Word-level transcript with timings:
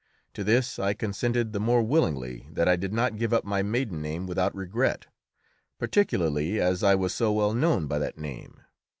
To 0.33 0.43
this 0.43 0.79
I 0.79 0.95
consented 0.95 1.53
the 1.53 1.59
more 1.59 1.83
willingly 1.83 2.47
that 2.53 2.67
I 2.67 2.75
did 2.75 2.91
not 2.91 3.17
give 3.17 3.31
up 3.33 3.45
my 3.45 3.61
maiden 3.61 4.01
name 4.01 4.25
without 4.25 4.55
regret, 4.55 5.05
particularly 5.77 6.59
as 6.59 6.81
I 6.81 6.95
was 6.95 7.13
so 7.13 7.31
well 7.31 7.53
known 7.53 7.85
by 7.85 7.99
that 7.99 8.17
name. 8.17 8.63